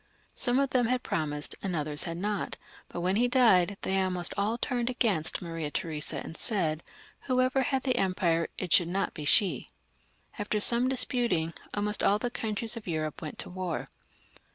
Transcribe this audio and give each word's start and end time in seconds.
Some 0.33 0.57
of 0.59 0.71
them 0.71 0.87
had 0.87 1.03
promised 1.03 1.53
and 1.61 1.75
others 1.75 2.05
had 2.05 2.17
not, 2.17 2.57
but 2.89 3.01
when 3.01 3.17
he 3.17 3.27
died 3.27 3.77
they 3.83 4.01
almost 4.01 4.33
all 4.35 4.57
turned 4.57 4.89
against 4.89 5.43
Maria 5.43 5.69
Theresa 5.69 6.19
and 6.23 6.35
said, 6.35 6.81
whoever 7.27 7.61
had 7.61 7.83
the 7.83 7.97
empire, 7.97 8.47
it 8.57 8.73
should 8.73 8.87
not 8.87 9.13
be 9.13 9.25
she. 9.25 9.69
After 10.39 10.59
some 10.59 10.89
disputing, 10.89 11.53
almost 11.75 12.01
all 12.01 12.17
the 12.17 12.31
countries 12.31 12.75
of 12.75 12.87
Europe 12.87 13.21
went 13.21 13.37
to 13.37 13.51
war. 13.51 13.85